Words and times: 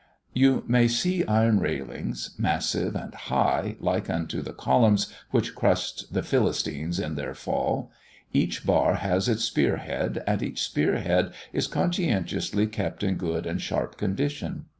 You 0.33 0.63
may 0.67 0.87
see 0.87 1.23
iron 1.25 1.59
railings, 1.59 2.31
massive 2.39 2.95
and 2.95 3.13
high, 3.13 3.75
like 3.79 4.09
unto 4.09 4.41
the 4.41 4.51
columns 4.51 5.13
which 5.29 5.53
crushed 5.53 6.11
the 6.11 6.23
Philistines 6.23 6.99
in 6.99 7.13
their 7.13 7.35
fall; 7.35 7.91
each 8.33 8.65
bar 8.65 8.95
has 8.95 9.29
its 9.29 9.43
spear 9.43 9.77
head, 9.77 10.23
and 10.25 10.41
each 10.41 10.59
spear 10.63 10.97
head 10.97 11.33
is 11.53 11.67
conscientiously 11.67 12.65
kept 12.65 13.03
in 13.03 13.13
good 13.17 13.45
and 13.45 13.61
sharp 13.61 13.97
condition. 13.97 14.65